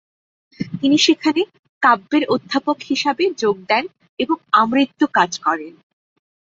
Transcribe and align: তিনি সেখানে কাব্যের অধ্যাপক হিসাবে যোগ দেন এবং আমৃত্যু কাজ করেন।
তিনি 0.79 0.97
সেখানে 0.97 1.41
কাব্যের 1.83 2.23
অধ্যাপক 2.29 2.77
হিসাবে 2.89 3.23
যোগ 3.37 3.55
দেন 3.69 3.83
এবং 4.19 4.37
আমৃত্যু 4.53 5.05
কাজ 5.13 5.31
করেন। 5.39 5.73